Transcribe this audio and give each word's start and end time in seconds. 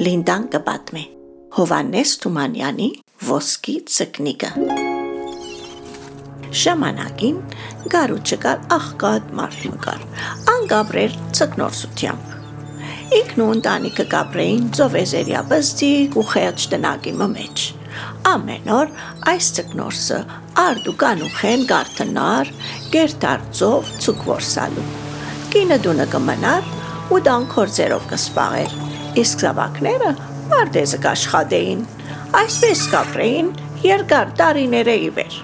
Լինդան 0.00 0.44
կպատմի 0.48 1.00
Հովանես 1.52 2.12
Թումանյանի 2.22 2.86
ոսկի 3.26 3.72
ցկնիկը 3.92 4.48
Ժամանակին 6.60 7.42
գարու 7.92 8.16
չկար 8.22 8.62
աղքատ 8.78 9.34
մարդ 9.40 9.66
մկար 9.74 10.06
անգաբրեր 10.54 11.18
ցկնորսությամբ 11.36 13.12
Ինքն 13.18 13.44
ու 13.44 13.50
ընտանիքը 13.58 14.08
կապրեին 14.16 14.66
ծովեզերյա 14.80 15.42
բստիկ 15.52 16.16
ու 16.16 16.26
խեղճ 16.32 16.68
տնագի 16.72 17.14
մեջ 17.20 17.68
Ամեն 18.32 18.74
օր 18.80 18.98
այս 19.34 19.54
ցկնորսը 19.58 20.22
արդուկան 20.64 21.26
ու 21.26 21.32
խեն 21.42 21.66
գարտնար 21.74 22.54
գերտարձով 22.96 23.96
ցուկվորսալու 24.06 24.90
Կինը 25.52 25.84
դունը 25.88 26.08
կմնար 26.14 26.72
ու 27.10 27.26
դան 27.28 27.50
կորձերով 27.52 28.08
կսպաղեր 28.14 28.80
իսկ 29.18 29.42
զավակները 29.42 30.10
մարդեզը 30.50 30.98
կաշխատեին, 31.04 31.80
այսպես 32.40 32.82
կապրեին 32.92 33.48
երկար 33.84 34.32
տարիները 34.38 34.94
ի 35.00 35.10
վեր։ 35.16 35.38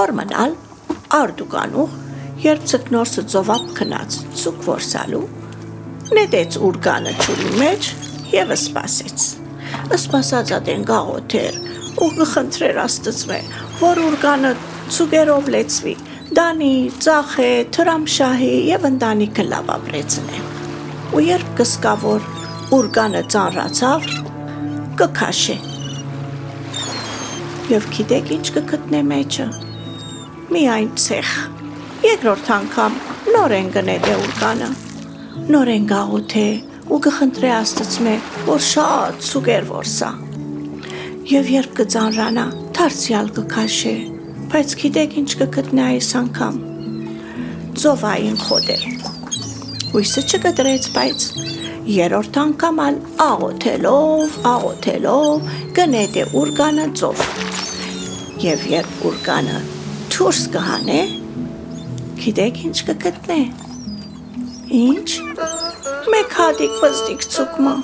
Օր 0.00 0.12
մնալ 0.18 0.56
արդուկանուղ, 1.18 1.94
երբ 2.44 2.66
ծկնորսը 2.72 3.24
ծովապ 3.32 3.66
քնած 3.78 4.18
ցուկ 4.40 4.60
որսալու, 4.66 5.24
նետեց 6.18 6.58
ուրգանը 6.68 7.14
ճուրի 7.24 7.50
մեջ 7.62 7.90
եւ 8.34 8.54
սպասեց։ 8.58 9.26
Սպասած 9.94 10.52
ադեն 10.58 10.84
գաղոթեր 10.90 11.60
ու 12.04 12.10
գխնդրեր 12.18 12.80
աստծմե, 12.84 13.40
որ 13.80 14.00
ուրգանը 14.04 14.52
ցուգերով 14.94 15.50
լեցվի, 15.54 15.94
դանի, 16.34 16.74
ծախե, 17.04 17.50
թրամշահի 17.76 18.54
եւ 18.68 18.88
ընտանիքը 18.90 19.44
լավ 19.54 19.70
ապրեցնե։ 19.78 20.40
Ու 21.14 21.22
երբ 21.24 21.52
կսկավոր 21.60 22.26
ուրգանը 22.72 23.20
ծանրացավ, 23.28 24.04
կքաշե։ 24.96 25.56
Եվ 27.68 27.88
գիտեք 27.96 28.30
ինչ 28.36 28.46
կգտնե 28.54 29.00
մեջը։ 29.10 29.46
Միայն 30.54 30.88
ցեխ։ 31.04 31.32
Երկրորդ 32.06 32.48
անգամ 32.56 32.96
նորեն 33.34 33.68
գնեթե 33.74 34.14
ուրգանը։ 34.22 34.70
Նորեն 35.52 35.88
գաղութե 35.92 36.46
ու 36.88 37.00
կխնդրե 37.04 37.52
աստծմե, 37.58 38.16
որ 38.48 38.64
շատ 38.70 39.22
սուգեր 39.28 39.68
որսա։ 39.74 40.10
Եվ 41.34 41.50
երբ 41.54 41.78
կծանրանա, 41.80 42.46
դարձյալ 42.80 43.32
կքաշե, 43.40 43.96
բայց 44.54 44.76
գիտեք 44.84 45.18
ինչ 45.20 45.30
կգտնե 45.44 45.88
այս 45.90 46.10
անգամ։ 46.24 46.60
Ծովային 47.80 48.38
խոդեր։ 48.44 48.84
Հույսը 49.94 50.22
չկտրեց, 50.30 50.92
բայց 50.94 51.28
երրորդ 51.84 52.36
անգամ 52.40 52.78
ալ 52.80 52.94
աղոթելով, 53.20 54.36
աղոթելով 54.48 55.50
գնեթե 55.76 56.24
ուրգանը 56.40 56.86
ծով։ 57.00 57.24
Եվ 58.44 58.64
երբ 58.70 59.04
ուրգանը 59.10 59.58
դուրս 60.14 60.40
կհանե, 60.54 61.02
գիտեք 62.22 62.62
ինչ 62.70 62.76
կգտնե։ 62.88 63.38
Ինչ։ 64.80 65.08
Մեկ 66.14 66.36
հատիկ 66.40 66.80
բզդիկ 66.84 67.28
ցուկմա։ 67.36 67.76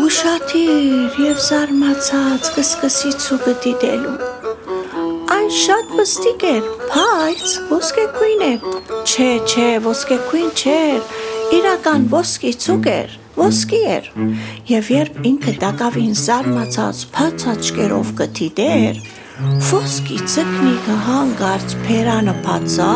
Ուշաթիր 0.00 1.22
եւ 1.28 1.46
զարմացած 1.50 2.52
կսկսի 2.56 3.16
ցուկը 3.26 3.56
դիտելու։ 3.66 4.30
շատ 5.50 5.88
բստիկ 5.98 6.42
էր, 6.46 6.66
բայց 6.90 7.52
ոսկեքույն 7.70 8.42
էր։ 8.46 8.66
Չէ, 9.02 9.30
չէ, 9.50 9.64
ոսկեքույն 9.86 10.50
չէր, 10.60 11.00
իրական 11.50 12.04
ոսկի 12.12 12.50
ցուկ 12.62 12.86
էր, 12.90 13.14
ոսկի 13.36 13.80
էր։ 13.94 14.08
Եվ 14.70 14.90
երբ 14.94 15.16
ինքը 15.30 15.54
տակավին 15.62 16.12
զարմացած 16.20 17.00
փած 17.14 17.46
աչքերով 17.52 18.12
կթիդեր, 18.20 19.00
ոսկի 19.70 20.18
ցկնիկը 20.34 20.96
հանգարց 21.06 21.74
փերանը 21.86 22.34
փածա, 22.46 22.94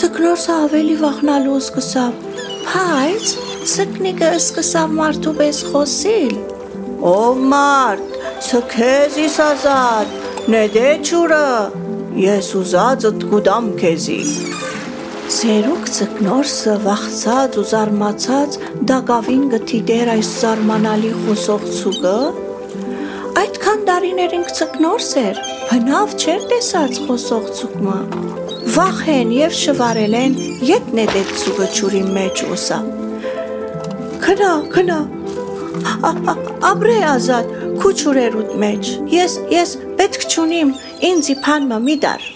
ցկնորսը 0.00 0.56
ավելի 0.66 0.96
վախնալու 1.02 1.58
սկսավ, 1.62 2.18
բայց 2.68 3.34
ցկնիկը 3.72 4.32
սկսավ 4.38 4.96
մարդու 4.98 5.36
պես 5.40 5.62
խոսիլ։ 5.72 6.34
Ով 7.12 7.44
մարդ, 7.52 8.18
ցքեզ 8.48 9.20
իսազատ, 9.26 10.18
նեդե 10.52 10.90
ճուրը, 11.08 11.46
ես 12.22 12.52
ուզածդ 12.62 13.30
կուդամ 13.32 13.72
քեզի։ 13.80 14.20
Ցերուկ 15.32 15.86
ցկնորսը 15.96 16.72
վախցած 16.84 17.54
ու 17.60 17.62
զարմացած 17.70 18.56
դակավին 18.90 19.44
գթի 19.52 19.78
դեր 19.88 20.10
այս 20.14 20.32
զարմանալի 20.42 21.12
խոսող 21.20 21.62
ցուկը 21.76 22.12
այդքան 23.42 23.86
տարիներին 23.88 24.44
ցկնորս 24.58 25.08
էր 25.22 25.40
բնավ 25.70 26.14
չէր 26.18 26.44
տեսած 26.52 27.00
խոսող 27.06 27.48
ցուկը 27.60 27.96
վախեն 28.76 29.32
եւ 29.38 29.56
շվարել 29.62 30.18
են 30.20 30.36
ետնե 30.72 31.08
դետ 31.14 31.34
ցուկը 31.44 31.70
ճուրի 31.78 32.04
մեջ 32.18 32.44
ուսա 32.58 32.80
քնա 34.26 34.52
քնա 34.76 35.00
Աբրե 36.72 36.98
ազատ 37.14 37.56
քուչուրերուտ 37.80 38.52
մեջ 38.66 38.92
ես 39.16 39.40
ես 39.56 39.74
պետք 39.98 40.28
չունիմ 40.28 40.76
ինձի 41.08 41.40
փանմը 41.46 41.82
մի 41.88 41.98
դար 42.04 42.31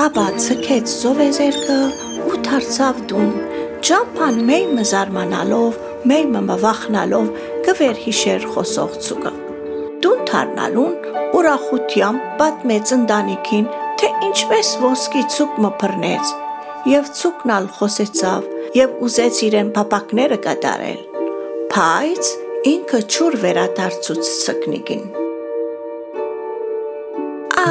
Աբա 0.00 0.22
ցկեց 0.40 0.88
սովեզերքը 0.88 1.74
ու 2.24 2.38
դարձավ 2.46 3.00
դուն։ 3.10 3.32
Ճամփան 3.84 4.38
մեյմը 4.48 4.84
զարմանալով, 4.88 5.74
մեյմը 6.08 6.40
մվախնալով 6.46 7.26
կվեր 7.66 8.00
հիշեր 8.06 8.46
խոսող 8.54 8.96
ցուկը։ 9.04 9.32
Դուն 10.06 10.24
թարնալուն 10.30 10.96
ուրախությամբ 11.36 12.24
պատմեց 12.40 12.94
ընտանիքին, 12.96 13.70
թե 14.00 14.12
ինչպես 14.32 14.74
ոսկի 14.88 15.24
ցուկ 15.36 15.62
մփռնեց, 15.66 16.34
եւ 16.96 17.10
ցուկնալ 17.20 17.72
խոսեցավ 17.76 18.52
եւ 18.80 19.00
ուզեց 19.08 19.42
իրեն 19.52 19.74
փապակները 19.76 20.40
կատարել։ 20.48 21.02
Բայց 21.76 22.36
ինքը 22.72 23.02
ճուր 23.12 23.42
վերադարձուց 23.44 24.32
ցկնիկին։ 24.40 25.21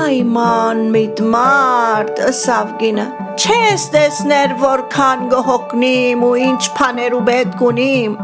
Այման 0.01 0.79
միտմարդ 0.94 2.19
սավգինը 2.34 3.03
չես 3.41 3.84
տեսներ 3.94 4.53
որքան 4.62 5.25
գողոքնիմ 5.34 6.23
ու 6.25 6.31
ինչ 6.45 6.62
փաներու 6.78 7.19
պետք 7.28 7.62
ունիմ 7.67 8.16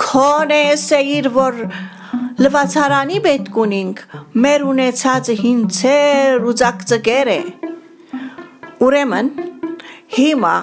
քոնե 0.00 0.60
սեիր 0.84 1.28
որ 1.34 1.58
լվացարանի 2.44 3.20
պետք 3.26 3.58
ունինք 3.64 4.00
մեր 4.46 4.64
ունեցածը 4.70 5.36
հինցեր 5.42 6.48
ու 6.48 6.56
ցակցկեր 6.62 7.32
է 7.34 7.40
ուրեմն 8.88 9.30
հիմա 10.16 10.54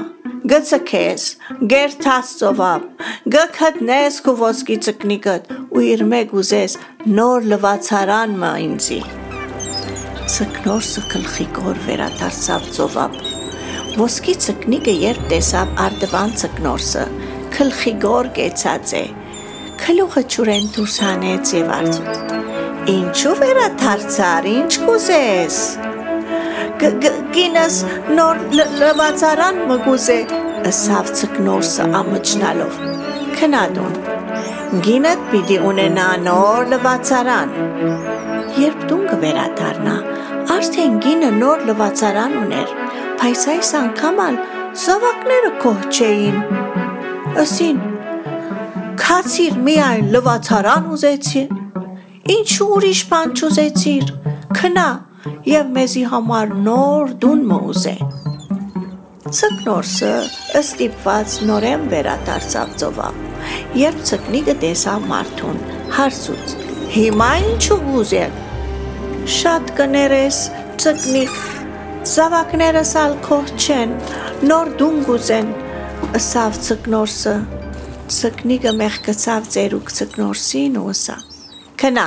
գծքես 0.53 1.28
գերթաս 1.75 2.34
ծովապ 2.41 3.06
գքտնես 3.38 4.19
քո 4.25 4.35
ոսկի 4.41 4.81
ցկնիկդ 4.88 5.53
ու 5.69 5.85
իր 5.91 6.03
մեկ 6.16 6.35
ուզես 6.41 6.81
նոր 7.19 7.47
լվացարան 7.53 8.38
մա 8.41 8.57
ինձի 8.66 9.01
Ցկնորսը 10.28 11.02
գլխիկոր 11.12 11.78
վերադարձավ 11.86 12.66
ծովապ։ 12.76 13.14
Ոսկի 13.98 14.34
ցկնիկը 14.44 14.96
երբ 15.02 15.22
տեսավ 15.32 15.70
արդվան 15.84 16.34
ցկնորսը, 16.42 17.04
գլխիկոր 17.56 18.30
կեցած 18.38 18.92
է։ 19.00 19.04
Քլուխը 19.84 20.24
ճուրեն 20.36 20.68
դուրս 20.76 20.98
հանեց 21.06 21.54
եւ 21.58 21.72
արծուց։ 21.78 22.36
Ինչու 22.96 23.34
վերադարձար, 23.44 24.50
ինչ 24.52 24.72
կուզես։ 24.84 25.62
Գինս 27.38 27.80
նոր 28.20 28.44
լվացարան 28.84 29.64
մգուզե, 29.72 30.20
ըսավ 30.73 31.16
ցկնորսը 31.22 31.88
ամճնալով։ 32.02 32.84
Քնադուն։ 33.40 33.97
Գինդ 34.84 35.26
պիտի 35.32 35.58
ունենա 35.72 36.08
նոր 36.28 36.72
լվացարան։ 36.76 37.58
Երբ 38.58 38.85
դուն 38.90 39.03
կվերադառնա, 39.12 39.96
արդեն 40.53 40.94
գինը 41.03 41.29
նոր 41.38 41.64
լվացարան 41.67 42.35
ուներ, 42.41 42.70
բայց 43.20 43.41
այս 43.53 43.72
անգամ 43.79 44.20
ալ 44.23 44.38
զավակները 44.84 45.52
կող 45.64 45.82
չէին։ 45.97 46.38
Ասին, 47.44 47.82
քացիր 49.02 49.58
միայն 49.67 50.08
լվացարան 50.16 50.88
ուզեցի, 50.96 51.44
ինչու 52.38 52.70
ուրիշ 52.78 53.02
բան 53.11 53.35
չուզեցիր, 53.38 54.14
քնա 54.61 54.88
եւ 55.52 55.76
մեզի 55.78 56.05
համար 56.14 56.55
նոր 56.70 57.14
դուն 57.26 57.46
մուզե։ 57.52 57.96
Ցկնորսը 59.28 60.16
ըստիպված 60.61 61.38
նորեն 61.52 61.88
վերադարձավ 61.91 62.76
ծովա։ 62.82 63.14
Երբ 63.84 64.03
ցկնիկը 64.09 64.59
տեսավ 64.64 65.08
մարդուն, 65.11 65.64
հարցուց. 65.97 66.53
Հիմա 66.97 67.32
ինչու 67.52 67.82
ուզեր 67.99 68.44
շատ 69.28 69.76
կներես, 69.76 70.40
ծկնիկ, 70.79 71.38
զավակներս 72.16 72.96
ալ 73.03 73.20
քող 73.28 73.53
չեն, 73.59 73.94
նոր 74.47 74.74
դուն 74.79 75.00
գուզեն, 75.08 75.53
ըսավ 76.22 76.59
ծկնորսը, 76.68 77.38
Ցկնիկը 78.08 78.72
մեղկացավ 78.79 79.47
ծերուկ 79.52 79.90
ցկնորսին 79.91 80.76
ու 80.79 80.84
ասա. 80.94 81.16
Քնա, 81.82 82.06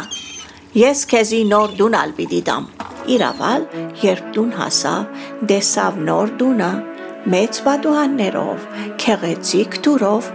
ես 0.80 1.02
քեզի 1.10 1.40
նոր 1.50 1.74
դուն 1.76 1.96
ալ 1.98 2.14
պիտի 2.16 2.40
դամ։ 2.46 2.68
Իրավալ, 3.16 3.66
երբ 4.00 4.30
դուն 4.36 4.54
հասավ, 4.62 5.20
դեսավ 5.52 5.98
նոր 6.08 6.32
դունը, 6.40 6.70
մեծ 7.36 7.60
պատուհաններով, 7.66 8.64
քեղեցիկ 9.04 9.76
դուրով, 9.84 10.30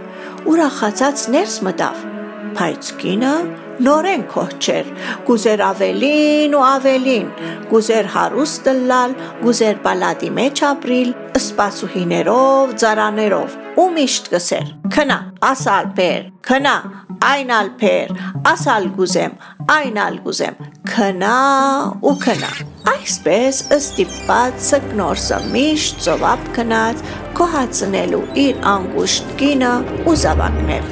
ուրախացած 0.54 1.26
ներս 1.34 1.58
մտավ։ 1.66 2.06
Բայց 2.56 2.90
կինը 2.96 3.30
նորեն 3.84 4.22
կոչեր, 4.32 4.86
գուզեր 5.26 5.62
ավելին 5.66 6.54
ու 6.56 6.62
ավելին, 6.64 7.26
գուզեր 7.68 8.06
հարուստ 8.14 8.70
լալ, 8.88 9.16
գուզեր 9.42 9.80
բալադի 9.84 10.30
մեջ 10.38 10.62
ապրիլ, 10.70 11.10
սպասուհիներով, 11.40 12.72
ծարաներով, 12.80 13.58
ու 13.82 13.88
միշտ 13.98 14.30
գսեր, 14.32 14.70
քնա, 14.96 15.18
ասալ 15.50 15.90
բեր, 16.00 16.24
քնա, 16.48 16.76
այն 17.28 17.52
ալ 17.58 17.70
բեր, 17.82 18.16
ասալ 18.54 18.88
գուզեմ, 18.96 19.36
այն 19.76 20.00
ալ 20.06 20.18
գուզեմ, 20.24 20.58
քնա 20.86 21.36
ու 22.06 22.12
քնա։ 22.22 22.50
Այսպես 22.90 23.58
ըստիպած 23.74 24.58
սկնորսը 24.62 25.38
միշտ 25.54 26.00
ծովապ 26.06 26.46
քնած, 26.56 27.02
կոհացնելու 27.38 28.22
իր 28.42 28.60
անգուշտ 28.72 29.34
կինը 29.40 29.72
ու 30.06 30.16
զավակներ։ 30.22 30.88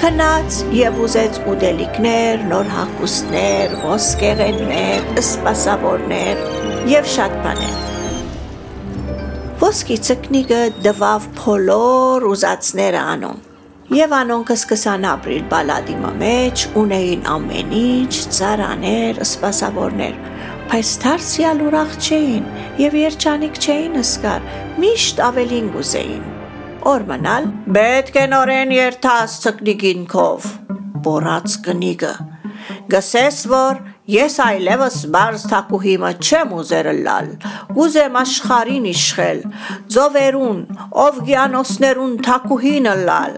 Քնած 0.00 0.60
եւ 0.78 1.00
ուզեց 1.06 1.40
ուդելիքներ, 1.52 2.46
նոր 2.52 2.70
հագուստներ, 2.76 3.76
ոսկեղեններ, 3.86 5.10
սպասավորներ 5.24 6.46
եւ 6.92 7.10
շատ 7.16 7.36
բաներ։ 7.46 7.76
Ոսկի 9.62 10.00
ցկնիկը 10.10 10.62
դվավ 10.84 11.28
փոլոր 11.42 12.30
ուզածները 12.34 13.04
անում։ 13.16 13.44
Եվ 13.86 14.12
անոնքը 14.16 14.54
սկսան 14.58 15.04
ապրիլ 15.06 15.42
բալադի 15.46 15.92
մեջ, 16.02 16.62
ունեին 16.80 17.20
ամեն 17.30 17.68
ինչ, 17.78 18.14
ծարաներ, 18.34 19.20
սպասավորներ, 19.22 20.16
բայց 20.72 20.90
դարձյալ 21.04 21.62
ուրախ 21.68 21.92
չէին 22.02 22.48
եւ 22.82 22.96
երջանիկ 22.98 23.60
չէին 23.62 24.00
սկար, 24.02 24.48
միշտ 24.82 25.22
ավելին 25.28 25.70
գուզեին։ 25.76 26.26
Օր 26.90 27.06
մնալ, 27.12 27.46
պետք 27.78 28.18
է 28.18 28.26
նորեն 28.34 28.74
երթաս 28.74 29.38
ցկնիկինքով, 29.46 30.50
բորած 31.06 31.56
կնիկը։ 31.68 32.14
Գսես 32.90 33.40
որ 33.54 33.82
Ես 34.06 34.36
այլևս 34.38 34.96
բարձ 35.10 35.44
թակուհիմը 35.50 36.10
չեմ 36.22 36.52
ուզեր 36.54 36.88
լալ, 37.02 37.30
ուզեմ 37.82 38.18
աշխարին 38.20 38.86
իշխել, 38.92 39.40
ձովերուն, 39.90 40.60
օվգիանոսներուն 41.04 42.12
թակուհինը 42.28 42.92
լալ, 43.08 43.34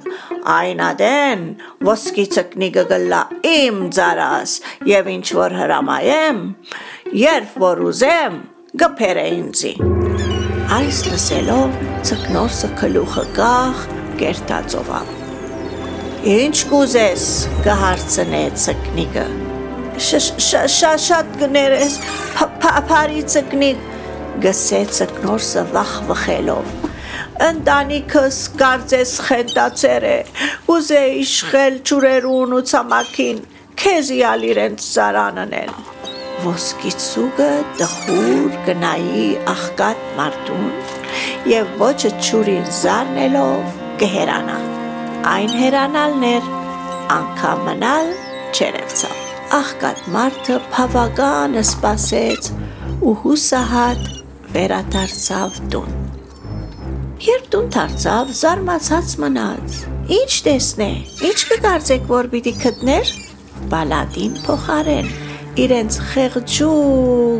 այնադեն 0.58 1.46
ոսկի 1.88 2.26
ցկնի 2.36 2.70
գգլա 2.76 3.22
իմ 3.54 3.80
ծարաս 3.96 4.54
եւ 4.92 5.10
ինչ 5.16 5.26
որ 5.40 5.56
հրամայեմ, 5.62 6.44
երբ 7.24 7.58
որ 7.64 7.84
ուզեմ 7.88 8.40
գփերը 8.84 9.26
ինձի։ 9.40 9.74
Այս 10.76 11.04
լսելով 11.08 11.82
ցկնորսը 12.12 12.74
քլուխը 12.84 13.28
գախ 13.40 13.84
կերտածովավ։ 14.20 15.16
Ինչ 16.38 16.56
կուզես, 16.68 17.28
կհարցնե 17.64 18.48
ցկնիկը 18.68 19.30
շատ 19.98 21.32
կներես, 21.40 21.94
փարի 22.88 23.22
ծկնիկ, 23.34 23.86
գսե 24.44 24.80
ծկնորսը 24.98 25.64
վախ 25.74 25.92
վխելով։ 26.08 26.70
Ընտանիքս 27.48 28.38
կարծես 28.60 29.12
խենտացեր 29.26 30.06
է, 30.08 30.16
ուզե 30.74 31.02
իշխել 31.22 31.78
ճուրերուն 31.90 32.54
ու 32.58 32.64
ցամաքին, 32.72 33.42
քեզ 33.82 34.10
յալ 34.18 34.46
իրենց 34.48 34.88
ծարանն 34.94 35.54
են։ 35.62 35.72
Ոսկիցուգը 36.44 37.50
դխուր 37.80 38.58
գնայի 38.68 39.28
աղկատ 39.54 40.04
մարդուն 40.18 40.66
եւ 41.52 41.72
ոչը 41.82 42.12
ճուրին 42.28 42.68
զարնելով 42.80 43.78
կհերանա։ 44.02 44.58
Այն 45.36 45.56
հերանալներ 45.62 46.52
անգամ 47.18 47.64
մնալ 47.70 48.12
չերևցավ 48.54 49.27
աղկատ 49.48 50.00
մարդը 50.12 50.56
բավական 50.72 51.54
սպասեց 51.62 52.48
ու 53.00 53.12
հուսահատ 53.22 54.02
վերադարձավ 54.52 55.56
տուն։ 55.72 55.94
Երբ 57.24 57.46
տուն 57.54 57.70
դարձավ, 57.76 58.34
զարմացած 58.40 59.14
մնաց։ 59.24 59.78
Ինչ 60.18 60.34
տեսնե, 60.48 60.90
ինչ 61.30 61.38
կկարծեք, 61.52 62.04
որ 62.12 62.30
պիտի 62.34 62.54
գտներ։ 62.66 63.14
Բալադին 63.72 64.36
փոխարեն 64.44 65.10
իրենց 65.64 65.98
խեղճու 66.12 66.76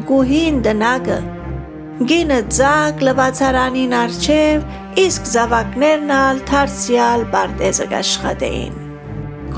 գուհին 0.08 0.64
դնակը 0.64 1.20
գինը 2.08 2.42
ձակ 2.56 3.06
լվացարանին 3.08 3.96
արջև, 4.00 4.68
իսկ 5.04 5.32
զավակներն 5.36 6.12
ալ 6.24 6.44
թարցյալ 6.48 7.30
բարտեզը 7.36 7.90
աշխատեին 8.02 8.87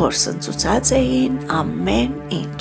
գործընծուցած 0.01 0.91
էին 0.97 1.35
ամեն 1.53 2.13
ինչ։ 2.33 2.61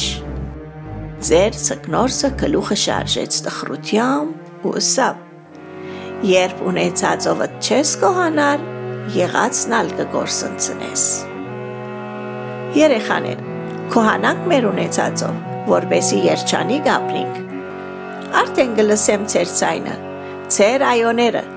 Ձեր 1.23 1.59
ցկնորսը 1.65 2.29
գլուխը 2.41 2.75
շարժեց 2.81 3.37
տխրությամբ 3.45 4.65
ու 4.67 4.81
սավ։ 4.87 5.21
Երբ 6.27 6.63
ունեցածովը 6.71 7.47
չես 7.63 7.93
կողանար, 8.01 8.65
եղածն 9.15 9.77
ալ 9.77 9.93
կգործընծնես։ 10.01 11.05
Երեխաներ, 12.75 13.47
կողանանք 13.95 14.43
մեր 14.51 14.69
ունեցածով, 14.73 15.39
որբեսի 15.71 16.21
երջանի 16.27 16.83
գապրինք։ 16.89 17.41
Արդեն 18.43 18.77
գլսեմ 18.83 19.27
ձեր 19.31 19.57
ցայնը, 19.63 19.97
ձեր 20.59 20.87
այոները։ 20.91 21.47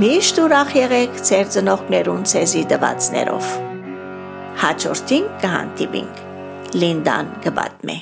Միշտ 0.00 0.42
ուրախ 0.46 0.74
եղեք 0.80 1.24
ձեր 1.28 1.56
ծնողներուն 1.56 2.28
ցեզի 2.32 2.68
դվածներով։ 2.72 3.54
Հաջորդին 4.56 5.26
կհանդիպինք։ 5.42 6.20
Լինդան 6.80 7.32
կպատմի։ 7.44 7.96